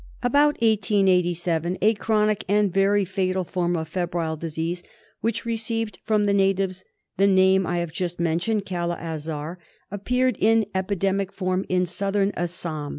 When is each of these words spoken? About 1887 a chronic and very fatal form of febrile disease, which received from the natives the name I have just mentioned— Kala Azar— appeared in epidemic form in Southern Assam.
About 0.23 0.55
1887 0.63 1.77
a 1.79 1.93
chronic 1.93 2.43
and 2.47 2.73
very 2.73 3.05
fatal 3.05 3.43
form 3.43 3.75
of 3.75 3.87
febrile 3.87 4.35
disease, 4.35 4.81
which 5.19 5.45
received 5.45 5.99
from 6.03 6.23
the 6.23 6.33
natives 6.33 6.83
the 7.17 7.27
name 7.27 7.67
I 7.67 7.77
have 7.77 7.91
just 7.91 8.19
mentioned— 8.19 8.65
Kala 8.65 8.95
Azar— 8.95 9.59
appeared 9.91 10.37
in 10.39 10.65
epidemic 10.73 11.31
form 11.31 11.67
in 11.69 11.85
Southern 11.85 12.31
Assam. 12.35 12.89